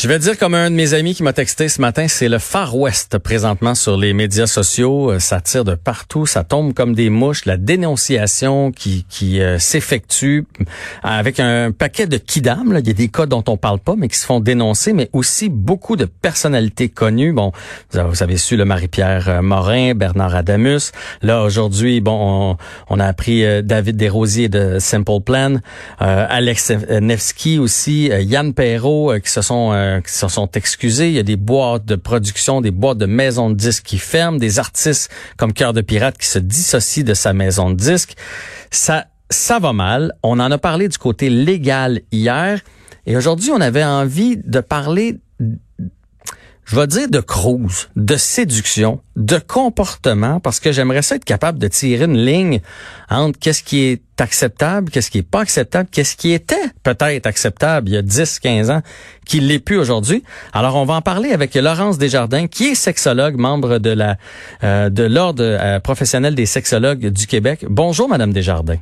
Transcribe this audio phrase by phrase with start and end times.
[0.00, 2.38] Je vais dire comme un de mes amis qui m'a texté ce matin, c'est le
[2.38, 5.10] Far West présentement sur les médias sociaux.
[5.10, 7.46] Euh, ça tire de partout, ça tombe comme des mouches.
[7.46, 10.46] La dénonciation qui, qui euh, s'effectue
[11.02, 12.76] avec un paquet de kidam.
[12.78, 15.10] Il y a des cas dont on parle pas, mais qui se font dénoncer, mais
[15.12, 17.32] aussi beaucoup de personnalités connues.
[17.32, 17.50] Bon,
[17.92, 20.92] vous avez su le Marie-Pierre euh, Morin, Bernard Adamus.
[21.22, 22.56] Là aujourd'hui, bon,
[22.88, 25.56] on, a appris David Desrosiers de Simple Plan,
[25.98, 26.70] Alex
[27.00, 31.08] Nevsky aussi, Yann Perrault qui se sont euh, qui se sont excusés.
[31.08, 34.38] Il y a des boîtes de production, des boîtes de maisons de disques qui ferment,
[34.38, 38.14] des artistes comme Cœur de Pirate qui se dissocient de sa maison de disques.
[38.70, 40.12] Ça, ça va mal.
[40.22, 42.60] On en a parlé du côté légal hier.
[43.06, 45.18] Et aujourd'hui, on avait envie de parler
[46.68, 51.58] je vais dire de cruise, de séduction, de comportement, parce que j'aimerais ça être capable
[51.58, 52.60] de tirer une ligne
[53.08, 57.88] entre qu'est-ce qui est acceptable, qu'est-ce qui est pas acceptable, qu'est-ce qui était peut-être acceptable
[57.88, 58.82] il y a 10, 15 ans,
[59.24, 60.22] qui l'est plus aujourd'hui.
[60.52, 64.18] Alors, on va en parler avec Laurence Desjardins, qui est sexologue, membre de la
[64.62, 67.64] euh, de l'Ordre euh, professionnel des sexologues du Québec.
[67.66, 68.78] Bonjour, Madame Desjardins.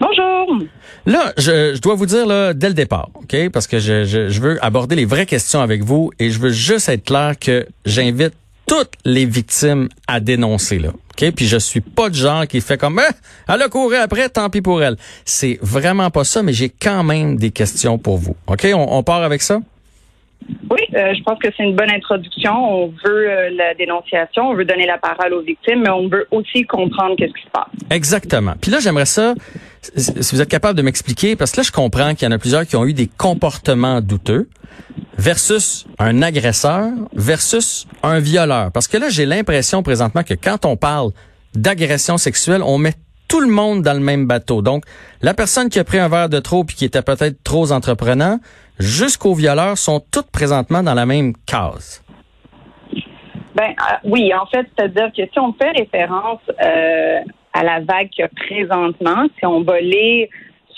[0.00, 0.58] Bonjour.
[1.04, 3.50] Là, je, dois vous dire là, dès le départ, OK?
[3.52, 6.88] Parce que je, je, veux aborder les vraies questions avec vous et je veux juste
[6.88, 8.32] être clair que j'invite
[8.66, 10.88] toutes les victimes à dénoncer, là.
[10.88, 11.32] OK?
[11.34, 13.12] Puis je suis pas de genre qui fait comme, eh,
[13.52, 14.96] elle a couru après, tant pis pour elle.
[15.24, 18.36] C'est vraiment pas ça, mais j'ai quand même des questions pour vous.
[18.46, 18.66] OK?
[18.74, 19.60] On, part avec ça?
[20.70, 22.52] Oui, euh, je pense que c'est une bonne introduction.
[22.52, 26.26] On veut euh, la dénonciation, on veut donner la parole aux victimes, mais on veut
[26.30, 27.68] aussi comprendre qu'est-ce qui se passe.
[27.90, 28.54] Exactement.
[28.60, 29.34] Puis là, j'aimerais ça
[29.82, 32.38] si vous êtes capable de m'expliquer, parce que là, je comprends qu'il y en a
[32.38, 34.48] plusieurs qui ont eu des comportements douteux
[35.16, 38.72] versus un agresseur versus un violeur.
[38.72, 41.10] Parce que là, j'ai l'impression présentement que quand on parle
[41.54, 42.94] d'agression sexuelle, on met
[43.28, 44.60] tout le monde dans le même bateau.
[44.60, 44.84] Donc,
[45.22, 48.40] la personne qui a pris un verre de trop puis qui était peut-être trop entreprenant,
[48.78, 52.02] jusqu'aux violeurs sont toutes présentement dans la même case.
[53.54, 57.20] Ben euh, oui, en fait, c'est-à-dire que si on fait référence euh,
[57.52, 60.28] à la vague présentement, si on va lire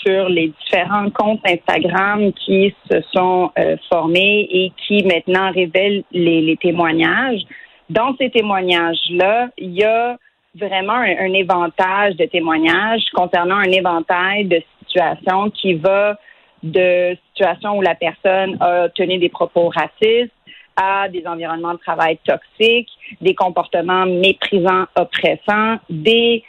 [0.05, 6.57] sur les différents comptes Instagram qui se sont euh, formés et qui maintenant révèlent les,
[6.61, 7.41] témoignages,
[7.89, 10.17] dans ces témoignages-là, il y a
[10.55, 16.17] vraiment un, un, évantage de témoignages concernant un éventail de situations qui va
[16.63, 20.31] de situations où la personne a tenu des propos racistes,
[20.75, 22.89] à des environnements de travail toxiques,
[23.21, 26.43] des comportements méprisants, oppressants, des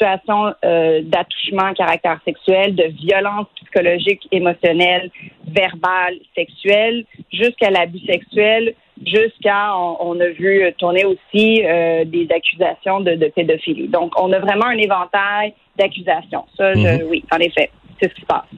[0.00, 5.10] situations euh, d'attouchement à caractère sexuel, de violence psychologique, émotionnelle,
[5.46, 8.74] verbale, sexuelle, jusqu'à l'abus sexuel,
[9.04, 13.88] jusqu'à on, a vu tourner aussi euh, des accusations de, pédophilie.
[13.88, 16.44] Donc, on a vraiment un éventail d'accusations.
[16.56, 17.02] Ça, mhm.
[17.08, 17.70] oui, en effet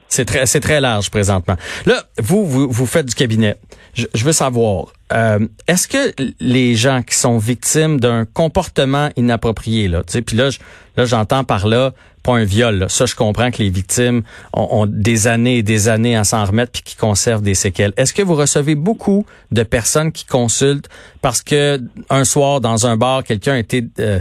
[0.07, 1.55] c'est très, c'est très large présentement.
[1.85, 3.55] Là, vous, vous, vous faites du cabinet.
[3.93, 10.03] Je, veux savoir, euh, est-ce que les gens qui sont victimes d'un comportement inapproprié, là,
[10.03, 10.49] tu sais, puis là,
[10.97, 11.93] là, j'entends par là
[12.23, 12.79] pas un viol.
[12.79, 12.89] Là.
[12.89, 16.71] Ça, je comprends que les victimes ont, des années et des années à s'en remettre
[16.71, 17.93] puis qui conservent des séquelles.
[17.97, 20.87] Est-ce que vous recevez beaucoup de personnes qui consultent
[21.21, 24.19] parce que un soir dans un bar, quelqu'un été euh,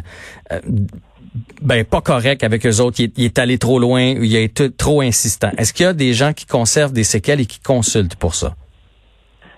[0.50, 0.60] euh,
[1.62, 5.00] ben pas correct avec eux autres, il est, allé trop loin, il a été trop
[5.00, 5.50] insistant.
[5.56, 8.54] Est-ce qu'il y a des gens qui conservent des séquelles et qui consultent pour ça?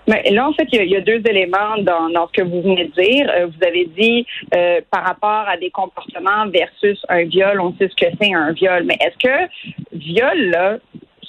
[0.07, 2.85] Mais là, en fait, il y, a, deux éléments dans, dans, ce que vous venez
[2.85, 3.27] de dire.
[3.35, 4.25] Euh, vous avez dit
[4.55, 8.51] euh, par rapport à des comportements versus un viol, on sait ce que c'est un
[8.51, 8.83] viol.
[8.83, 10.77] Mais est-ce que viol, là,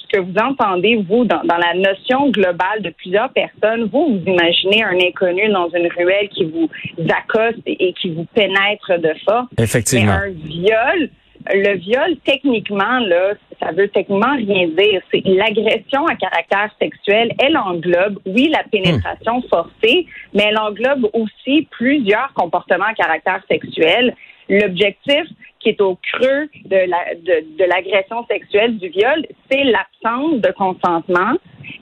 [0.07, 4.97] que vous entendez, vous, dans, la notion globale de plusieurs personnes, vous, vous imaginez un
[4.99, 6.69] inconnu dans une ruelle qui vous
[7.09, 9.47] accoste et, qui vous pénètre de force.
[9.57, 10.17] Effectivement.
[10.19, 11.09] Mais un viol,
[11.53, 15.01] le viol, techniquement, là, ça veut techniquement rien dire.
[15.11, 17.31] C'est l'agression à caractère sexuel.
[17.39, 19.49] Elle englobe, oui, la pénétration hmm.
[19.49, 24.15] forcée, mais elle englobe aussi plusieurs comportements à caractère sexuel.
[24.49, 25.25] L'objectif,
[25.67, 31.33] qui est au creux de, la, de, l'agression sexuelle, du viol, c'est l'absence de consentement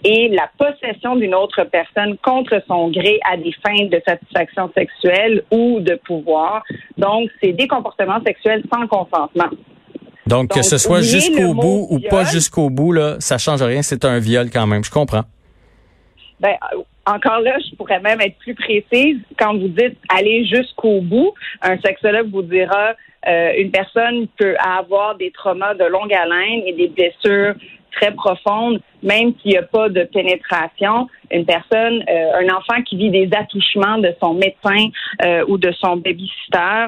[0.03, 5.43] et la possession d'une autre personne contre son gré à des fins de satisfaction sexuelle
[5.51, 6.63] ou de pouvoir.
[6.97, 9.49] Donc, c'est des comportements sexuels sans consentement.
[10.25, 13.83] Donc, que ce soit jusqu'au bout ou pas jusqu'au bout, là, ça change rien.
[13.83, 14.83] C'est un viol quand même.
[14.83, 15.25] Je comprends.
[16.39, 16.55] Ben,
[17.05, 19.17] encore là, je pourrais même être plus précise.
[19.37, 22.95] Quand vous dites aller jusqu'au bout, un sexologue vous dira
[23.27, 27.55] euh, une personne peut avoir des traumas de longue haleine et des blessures
[27.91, 31.07] très profondes, même s'il n'y a pas de pénétration.
[31.31, 34.89] Une personne, euh, un enfant qui vit des attouchements de son médecin
[35.23, 36.87] euh, ou de son babysitter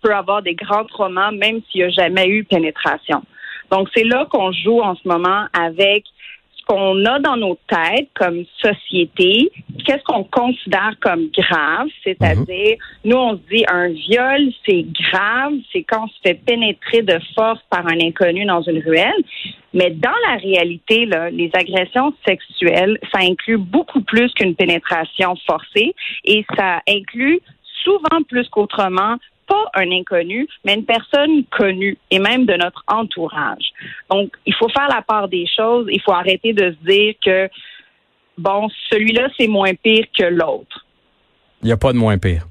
[0.00, 3.22] peut avoir des grands traumas, même s'il n'y a jamais eu pénétration.
[3.70, 6.04] Donc, c'est là qu'on joue en ce moment avec
[6.70, 9.50] qu'on a dans nos têtes comme société,
[9.84, 15.82] qu'est-ce qu'on considère comme grave, c'est-à-dire, nous, on se dit un viol, c'est grave, c'est
[15.82, 19.20] quand on se fait pénétrer de force par un inconnu dans une ruelle.
[19.74, 25.92] Mais dans la réalité, là, les agressions sexuelles, ça inclut beaucoup plus qu'une pénétration forcée
[26.24, 27.40] et ça inclut
[27.82, 29.16] souvent plus qu'autrement
[29.50, 33.66] pas un inconnu, mais une personne connue et même de notre entourage.
[34.08, 35.86] Donc, il faut faire la part des choses.
[35.90, 37.48] Il faut arrêter de se dire que,
[38.38, 40.86] bon, celui-là, c'est moins pire que l'autre.
[41.62, 42.46] Il n'y a pas de moins pire.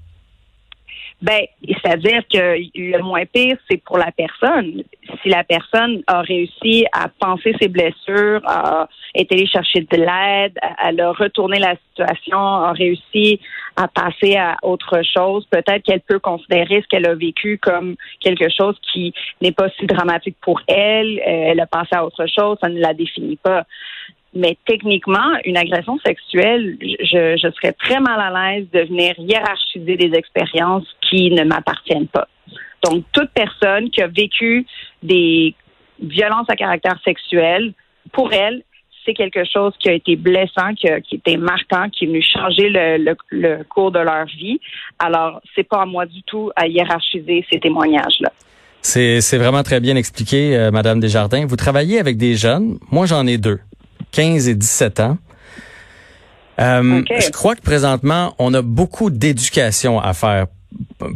[1.22, 4.84] Ben, c'est-à-dire que le moins pire, c'est pour la personne.
[5.22, 10.58] Si la personne a réussi à penser ses blessures, a été allée chercher de l'aide,
[10.82, 13.42] elle a retourné la situation, a réussi
[13.76, 18.48] à passer à autre chose, peut-être qu'elle peut considérer ce qu'elle a vécu comme quelque
[18.50, 21.20] chose qui n'est pas si dramatique pour elle.
[21.20, 23.66] Euh, elle a passé à autre chose, ça ne la définit pas.
[24.34, 29.98] Mais techniquement, une agression sexuelle, je, je serais très mal à l'aise de venir hiérarchiser
[29.98, 32.28] des expériences qui ne m'appartiennent pas.
[32.84, 34.66] Donc, toute personne qui a vécu
[35.04, 35.56] des
[36.02, 37.74] violences à caractère sexuel,
[38.12, 38.64] pour elle,
[39.06, 42.22] c'est quelque chose qui a été blessant, qui a, qui était marquant, qui est venu
[42.22, 44.60] changer le, le, cours de leur vie.
[45.00, 48.32] Alors, c'est pas à moi du tout à hiérarchiser ces témoignages-là.
[48.82, 51.46] C'est vraiment très bien expliqué, euh, Madame Desjardins.
[51.46, 52.80] Vous travaillez avec des jeunes.
[52.92, 53.60] Moi, j'en ai deux.
[54.12, 55.18] 15 et 17 ans.
[56.60, 60.48] Euh, Je crois que présentement, on a beaucoup d'éducation à faire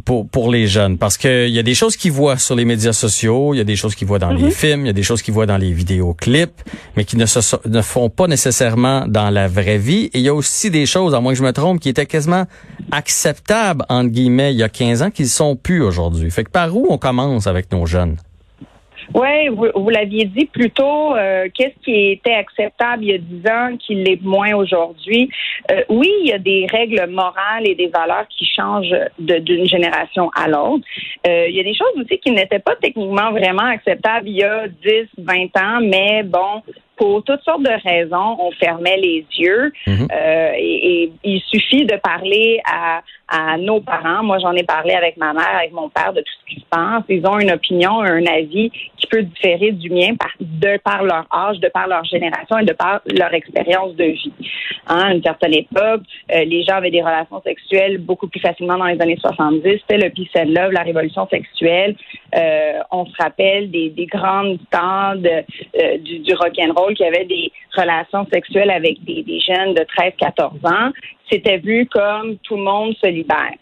[0.05, 2.93] pour, pour les jeunes parce qu'il y a des choses qu'ils voient sur les médias
[2.93, 4.51] sociaux, il y a des choses qu'ils voient dans les mhm.
[4.51, 6.61] films, il y a des choses qu'ils voient dans les vidéoclips,
[6.95, 10.09] mais qui ne se ne font pas nécessairement dans la vraie vie.
[10.13, 12.05] Et il y a aussi des choses, à moins que je me trompe, qui étaient
[12.05, 12.45] quasiment
[12.91, 16.31] acceptables, entre guillemets, il y a 15 ans, qui ne sont plus aujourd'hui.
[16.31, 18.17] Fait que par où on commence avec nos jeunes?
[19.13, 23.17] Oui, vous, vous l'aviez dit plus tôt, euh, qu'est-ce qui était acceptable il y a
[23.17, 25.29] dix ans qui l'est moins aujourd'hui?
[25.71, 30.29] Euh, oui, il y a des règles morales et des valeurs qui changent d'une génération
[30.35, 30.85] à l'autre.
[31.27, 34.43] Euh, il y a des choses aussi qui n'étaient pas techniquement vraiment acceptables il y
[34.43, 36.61] a 10, 20 ans, mais bon,
[36.97, 39.71] pour toutes sortes de raisons, on fermait les yeux.
[39.87, 40.07] Mhm.
[40.11, 44.23] euh, et, il suffit de parler à, à nos parents.
[44.23, 46.65] Moi, j'en ai parlé avec ma mère, avec mon père de tout ce qui se
[46.69, 47.03] passe.
[47.09, 51.25] Ils ont une opinion, un avis qui peut différer du mien par, de par leur
[51.33, 54.33] âge, de par leur génération et de par leur expérience de vie.
[54.87, 56.01] Hein, à une certaine époque,
[56.31, 59.63] euh, les gens avaient des relations sexuelles beaucoup plus facilement dans les années 70.
[59.63, 61.95] C'était le peace and love, la révolution sexuelle.
[62.35, 67.03] Euh, on se rappelle des, des grandes temps euh, du, du rock and roll qui
[67.03, 70.91] avaient des relations sexuelles avec des, des jeunes de 13-14 ans.
[71.31, 73.53] C'était vu comme tout le monde se libère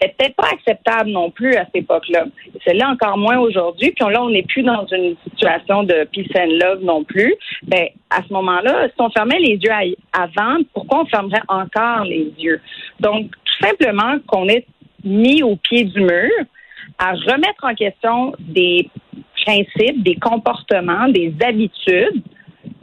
[0.00, 2.26] c'était peut-être pas acceptable non plus à cette époque-là.
[2.64, 3.92] C'est là encore moins aujourd'hui.
[3.92, 7.34] Puis là, on n'est plus dans une situation de peace and love non plus.
[7.64, 9.72] Ben, à ce moment-là, si on fermait les yeux
[10.12, 12.60] avant, pourquoi on fermerait encore les yeux?
[13.00, 14.66] Donc, tout simplement qu'on est
[15.04, 16.30] mis au pied du mur
[16.98, 18.88] à remettre en question des
[19.44, 22.22] principes, des comportements, des habitudes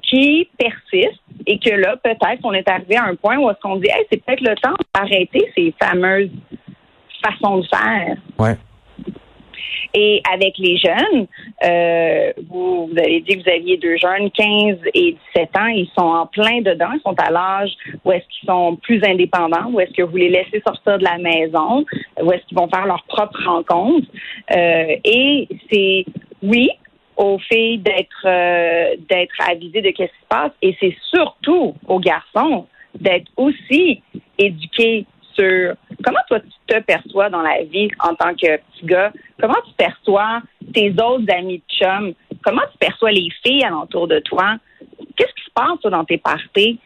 [0.10, 3.78] qui persistent et que là, peut-être qu'on est arrivé à un point où est-ce qu'on
[3.78, 6.30] dit, hey, c'est peut-être le temps d'arrêter ces fameuses
[7.24, 8.18] façons de faire.
[8.40, 8.56] Ouais.
[9.94, 11.26] Et avec les jeunes,
[11.64, 15.90] euh, vous, vous avez dit que vous aviez deux jeunes, 15 et 17 ans, ils
[15.98, 17.72] sont en plein dedans, ils sont à l'âge
[18.04, 21.18] où est-ce qu'ils sont plus indépendants, où est-ce que vous les laissez sortir de la
[21.18, 21.86] maison,
[22.22, 24.08] où est-ce qu'ils vont faire leurs propres rencontres.
[24.52, 26.06] Euh, et c'est,
[26.44, 26.70] oui,
[27.18, 32.00] aux filles d'être euh, d'être avisées de ce qui se passe et c'est surtout aux
[32.00, 34.02] garçons d'être aussi
[34.38, 39.12] éduqués sur comment toi tu te perçois dans la vie en tant que petit gars,
[39.40, 40.42] comment tu perçois
[40.74, 44.56] tes autres amis de chum, comment tu perçois les filles alentour de toi,
[45.16, 46.80] qu'est-ce qui se passe dans tes parties?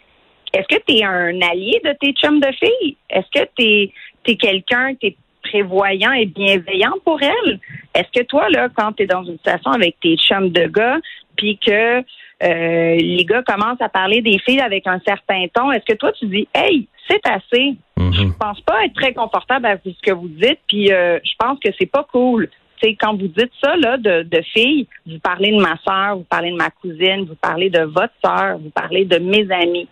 [0.54, 2.98] Est-ce que tu es un allié de tes chums de filles?
[3.10, 3.92] Est-ce que tu
[4.32, 5.18] es, quelqu'un, tu es
[5.50, 7.60] prévoyant et bienveillant pour elles?
[7.96, 10.98] Est-ce que toi, là, quand tu es dans une situation avec tes chums de gars,
[11.36, 15.86] puis que euh, les gars commencent à parler des filles avec un certain ton, est-ce
[15.86, 17.76] que toi, tu dis, hey, c'est assez?
[17.98, 18.14] Mhm.
[18.14, 21.60] Je pense pas être très confortable avec ce que vous dites, puis euh, je pense
[21.60, 22.50] que c'est pas cool.
[22.82, 26.26] sais, quand vous dites ça là, de, de filles, vous parlez de ma soeur, vous
[26.30, 29.88] parlez de ma cousine, vous parlez de votre soeur, vous parlez de mes amis.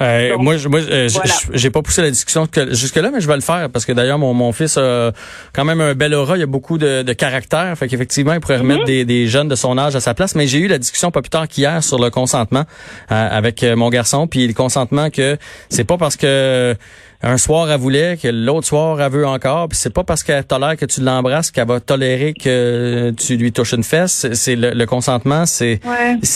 [0.00, 1.08] Euh, moi, je, moi, euh,
[1.52, 4.18] j'ai pas poussé la discussion jusque là, mais je vais le faire parce que d'ailleurs
[4.18, 5.12] mon, mon fils a
[5.52, 8.58] quand même un bel aura, il a beaucoup de, de caractère, fait qu'effectivement il pourrait
[8.58, 8.86] remettre mhm.
[8.86, 10.34] des, des, jeunes de son âge à sa place.
[10.34, 12.64] Mais j'ai eu la discussion pas plus tard qu'hier sur le consentement
[13.10, 15.36] euh, avec mon garçon, puis le consentement que
[15.68, 16.76] c'est pas parce que
[17.22, 20.44] un soir elle voulait, que l'autre soir elle veut encore, puis c'est pas parce qu'elle
[20.44, 24.26] tolère que tu l'embrasses qu'elle va tolérer que tu lui touches une fesse.
[24.32, 25.80] C'est le, consentement, c'est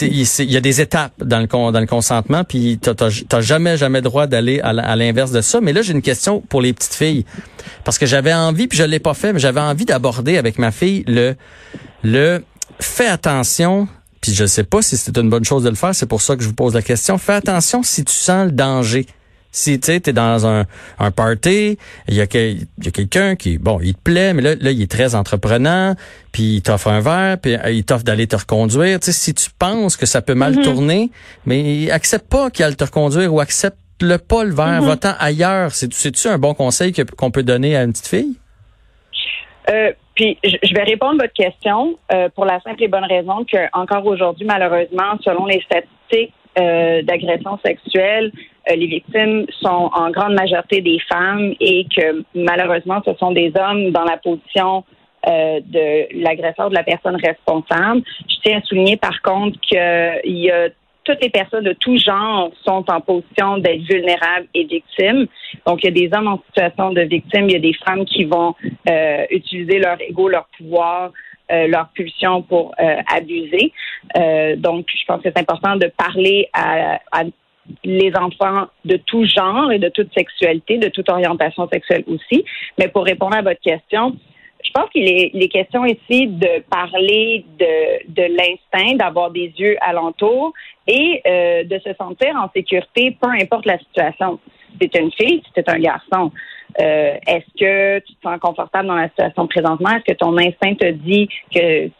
[0.02, 4.26] il y a des étapes dans le dans le consentement, puis t'as jamais jamais droit
[4.26, 5.60] d'aller à l'inverse de ça.
[5.60, 7.24] Mais là j'ai une question pour les petites filles
[7.84, 10.70] parce que j'avais envie, puis je l'ai pas fait, mais j'avais envie d'aborder avec ma
[10.70, 11.34] fille le
[12.02, 12.42] le
[12.78, 13.88] fais attention
[14.20, 16.36] puis je sais pas si c'est une bonne chose de le faire, c'est pour ça
[16.36, 17.16] que je vous pose la question.
[17.16, 19.06] Fais attention si tu sens le danger.
[19.52, 20.64] Si tu es dans un,
[20.98, 21.76] un party,
[22.08, 25.14] il y a, quelqu'un qui, bon, il te plaît, mais là, là, il est très
[25.14, 25.94] entreprenant,
[26.32, 28.98] puis il t'offre un verre, puis euh, il t'offre d'aller te reconduire.
[29.02, 30.62] si tu penses que ça peut mal mm-hmm.
[30.62, 31.10] tourner,
[31.46, 34.86] mais accepte pas qu'il aille te reconduire ou accepte le pas le verre, mm-hmm.
[34.86, 35.72] va-t'en ailleurs.
[35.72, 38.36] C'est-tu un bon conseil qu'on peut donner à une petite fille?
[39.68, 43.44] Euh, puis, je vais répondre à votre question euh, pour la simple et bonne raison
[43.44, 50.10] que encore aujourd'hui, malheureusement, selon les statistiques euh, d'agression sexuelle, euh, les victimes sont en
[50.10, 54.84] grande majorité des femmes et que malheureusement, ce sont des hommes dans la position
[55.26, 58.02] de l'agresseur, de la personne responsable.
[58.28, 60.68] Je tiens à souligner par contre qu'il y a
[61.04, 65.26] toutes les personnes de tout genre sont en position d'être vulnérables et victimes.
[65.66, 68.04] Donc, il y a des hommes en situation de victime, il y a des femmes
[68.04, 68.54] qui vont
[68.88, 71.12] euh, utiliser leur ego, leur pouvoir,
[71.50, 73.72] euh, leur pulsion pour euh, abuser.
[74.56, 77.24] donc, je pense que c'est important de parler à, à
[77.84, 82.44] les enfants de tout genre et de toute sexualité, de toute orientation sexuelle aussi.
[82.78, 84.16] Mais pour répondre à votre question,
[84.62, 89.52] je pense qu'il est, il est question ici de parler de, de l'instinct, d'avoir des
[89.56, 90.52] yeux alentour
[90.86, 94.38] et euh, de se sentir en sécurité, peu importe la situation.
[94.80, 96.30] Si une fille, si un garçon.
[96.80, 99.90] Euh, est-ce que tu te sens confortable dans la situation présentement?
[99.90, 101.90] Est-ce que ton instinct te dit que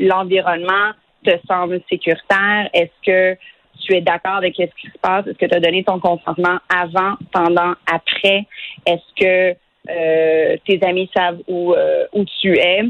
[0.00, 0.92] l'environnement
[1.24, 2.68] te semble sécuritaire?
[2.72, 3.38] Est-ce que
[3.80, 5.26] tu es d'accord avec ce qui se passe?
[5.26, 8.46] Est-ce que tu as donné ton consentement avant, pendant, après?
[8.86, 9.56] Est-ce que
[9.90, 12.82] euh, tes amis savent où, euh, où tu es?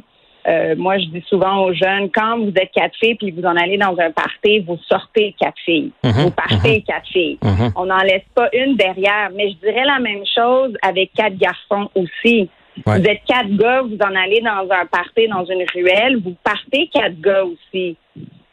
[0.48, 3.56] Euh, moi, je dis souvent aux jeunes, quand vous êtes quatre filles puis vous en
[3.56, 5.90] allez dans un party, vous sortez quatre filles.
[6.04, 6.82] Mhm, vous partez mhm.
[6.82, 7.38] quatre filles.
[7.42, 7.72] Mhm.
[7.74, 9.30] On n'en laisse pas une derrière.
[9.34, 12.48] Mais je dirais la même chose avec quatre garçons aussi.
[12.84, 16.88] Vous êtes quatre gars, vous en allez dans un party, dans une ruelle, vous partez
[16.92, 17.96] quatre gars aussi.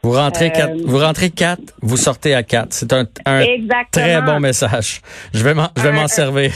[0.04, 2.74] Vous rentrez quatre, vous rentrez quatre, vous sortez à quatre.
[2.74, 3.42] C'est un, un
[3.90, 5.00] très bon message.
[5.32, 6.52] Je vais m'en, je vais m'en servir.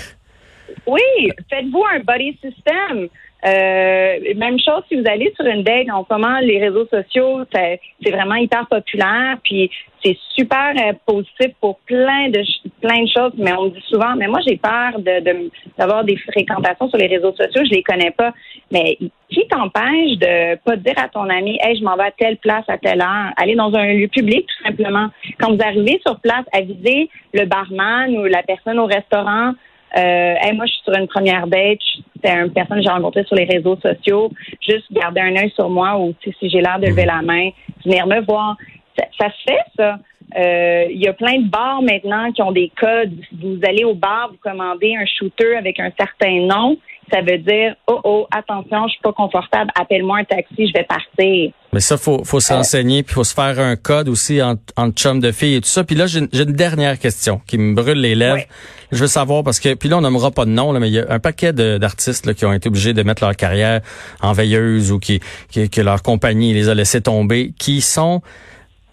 [0.86, 1.00] Oui,
[1.48, 3.08] faites-vous un body system.
[3.46, 7.44] Euh, même chose si vous allez sur une date en ce moment, les réseaux sociaux,
[7.52, 7.80] c'est
[8.10, 9.70] vraiment hyper populaire, puis
[10.04, 12.40] c'est super euh, positif pour plein de
[12.80, 13.32] plein de choses.
[13.36, 17.06] Mais on me dit souvent, mais moi j'ai peur de d'avoir des fréquentations sur les
[17.06, 18.32] réseaux sociaux, je les connais pas.
[18.72, 18.98] Mais
[19.30, 22.64] qui t'empêche de pas dire à ton ami, hey, je m'en vais à telle place
[22.66, 25.10] à telle heure, aller dans un lieu public tout simplement.
[25.38, 29.52] Quand vous arrivez sur place, avisez le barman ou la personne au restaurant
[29.96, 31.78] euh, moi, je suis sur une première date.
[32.22, 34.30] C'est une personne que j'ai rencontrée sur les réseaux sociaux.
[34.60, 37.50] Juste garder un œil sur moi ou si j'ai l'air de lever la main,
[37.84, 38.56] venir me voir.
[39.18, 39.98] Ça, se fait, ça.
[40.36, 43.14] Euh, il y a plein de bars maintenant qui ont des codes.
[43.40, 46.76] Vous allez au bar, vous commandez un shooter avec un certain nom
[47.12, 50.84] ça veut dire oh oh attention, je suis pas confortable, appelle-moi un taxi, je vais
[50.84, 51.52] partir.
[51.72, 55.20] Mais ça faut faut s'enseigner puis faut se faire un code aussi entre, entre chum
[55.20, 55.84] de filles et tout ça.
[55.84, 58.44] Puis là j'ai une, dernière question qui me brûle les lèvres.
[58.90, 60.94] Je veux savoir parce que puis là on nommera pas de nom là, mais il
[60.94, 63.80] y a un paquet d'artistes qui ont été obligés de mettre leur carrière
[64.22, 68.22] en veilleuse ou qui, qui que leur compagnie les a laissés tomber, qui sont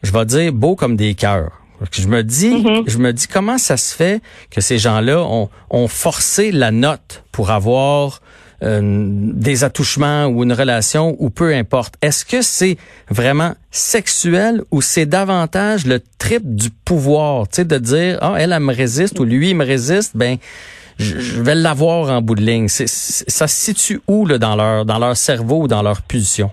[0.03, 1.64] je vais dire beaux comme des cœurs.
[1.91, 2.83] Je me dis, mm-hmm.
[2.87, 7.23] je me dis comment ça se fait que ces gens-là ont, ont forcé la note
[7.31, 8.21] pour avoir
[8.63, 11.95] euh, des attouchements ou une relation ou peu importe.
[12.01, 12.77] Est-ce que c'est
[13.09, 18.53] vraiment sexuel ou c'est davantage le trip du pouvoir, tu sais, de dire ah elle,
[18.53, 20.37] elle me résiste ou lui il me résiste, ben
[20.97, 22.69] je, vais l'avoir en bout de ligne.
[22.69, 26.49] ça se situe où là, dans leur dans leur cerveau ou dans leur pulsion?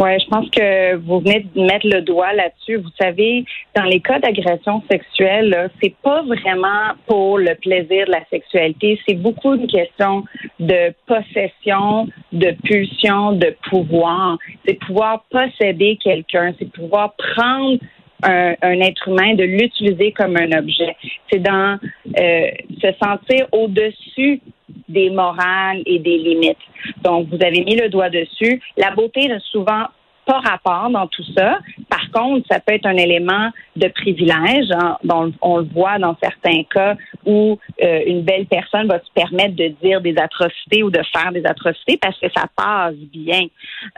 [0.00, 2.76] Oui, je pense que vous venez de mettre le doigt là-dessus.
[2.76, 3.44] Vous savez,
[3.76, 8.98] dans les cas d'agression sexuelle, c'est pas vraiment pour le plaisir de la sexualité.
[9.06, 10.24] C'est beaucoup une question
[10.58, 14.38] de possession, de pulsion, de pouvoir.
[14.66, 17.78] C'est pouvoir posséder quelqu'un, c'est pouvoir prendre
[18.22, 20.96] un, être humain, de l'utiliser comme un objet.
[21.30, 21.78] C'est dans
[22.18, 22.50] euh,
[22.80, 24.40] se sentir au-dessus
[24.88, 26.58] des morales et des limites.
[27.02, 28.60] Donc, vous avez mis le doigt dessus.
[28.76, 29.84] La beauté n'a souvent
[30.30, 31.58] pas rapport dans tout ça.
[31.88, 34.70] Par contre, ça peut être un élément de privilège.
[34.70, 34.96] Hein,
[35.42, 36.96] on le voit dans certains cas
[37.26, 41.32] où euh, une belle personne va se permettre de dire des atrocités ou de faire
[41.32, 43.46] des atrocités parce que ça passe bien.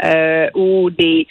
[0.05, 1.27] Euh, ou des,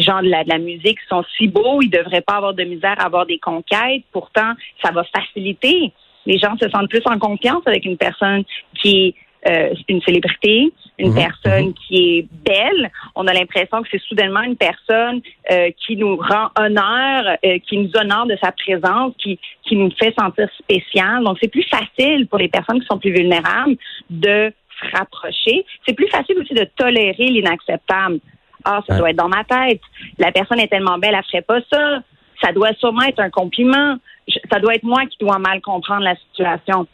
[0.00, 2.96] gens de la, de la musique sont si beaux, ils devraient pas avoir de misère
[2.98, 4.04] à avoir des conquêtes.
[4.10, 5.92] Pourtant, ça va faciliter
[6.24, 8.44] Les gens se sentent plus en confiance avec une personne
[8.80, 9.14] qui est
[9.48, 11.74] euh, une célébrité, une Mhm, personne mhm.
[11.74, 12.90] qui est belle.
[13.14, 17.78] On a l'impression que c'est soudainement une personne euh, qui nous rend honneur, euh, qui
[17.78, 21.24] nous honore de sa présence, qui, qui nous fait sentir spécial.
[21.24, 23.76] Donc, c'est plus facile pour les personnes qui sont plus vulnérables
[24.10, 25.64] de se rapprocher.
[25.86, 28.18] C'est plus facile aussi de tolérer l'inacceptable.
[28.64, 28.98] Ah, ça Ouais.
[28.98, 29.80] doit être dans ma tête.
[30.18, 32.02] La personne est tellement belle, elle ferait pas ça.
[32.42, 33.96] Ça doit sûrement être un compliment.
[34.28, 36.86] Je- ça doit être moi qui dois mal comprendre la situation.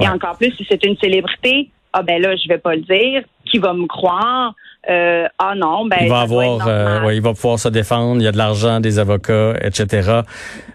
[0.00, 3.22] Et encore plus si c'est une célébrité, ah ben là, je vais pas le dire.
[3.50, 4.54] Qui va me croire?
[4.88, 8.20] Euh, ah non, ben il va avoir, euh, ouais, il va pouvoir se défendre.
[8.20, 10.20] Il y a de l'argent, des avocats, etc.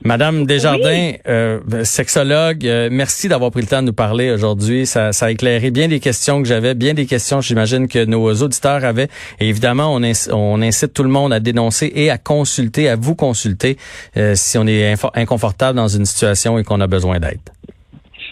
[0.04, 4.86] Madame Desjardins, euh, sexologue, euh, merci d'avoir pris le temps de nous parler aujourd'hui.
[4.86, 8.32] Ça, ça a éclairé bien des questions que j'avais, bien des questions, j'imagine que nos
[8.44, 9.08] auditeurs avaient.
[9.40, 12.96] Et évidemment, on, inc- on incite tout le monde à dénoncer et à consulter, à
[12.98, 13.78] vous consulter
[14.18, 17.40] euh, si on est inconfortable dans une situation et qu'on a besoin d'aide.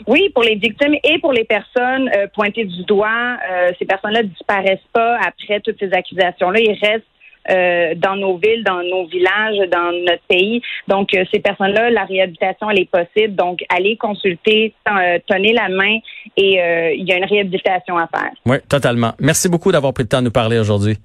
[0.07, 4.23] Oui, pour les victimes et pour les personnes euh, pointées du doigt, euh, ces personnes-là
[4.23, 6.59] disparaissent pas après toutes ces accusations-là.
[6.59, 7.03] Ils restent
[7.49, 10.61] euh, dans nos villes, dans nos villages, dans notre pays.
[10.87, 13.35] Donc, euh, ces personnes-là, la réhabilitation, elle est possible.
[13.35, 15.97] Donc, allez consulter, euh, tenez la main
[16.37, 18.31] et euh, il y a une réhabilitation à faire.
[18.45, 19.11] Oui, totalement.
[19.19, 20.97] Merci beaucoup d'avoir pris le temps de nous parler aujourd'hui.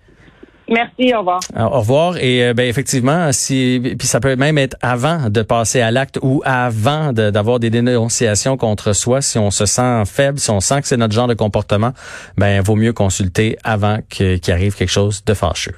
[0.69, 1.41] Merci, au revoir.
[1.55, 2.17] Alors, au revoir.
[2.19, 6.19] Et euh, ben effectivement, si puis ça peut même être avant de passer à l'acte
[6.23, 9.23] ou avant d'avoir des dénonciations contre soi.
[9.23, 11.93] Si on se sent faible, si on sent que c'est notre genre de comportement,
[12.37, 15.75] ben vaut mieux consulter avant qu'il arrive quelque chose de fâcheux.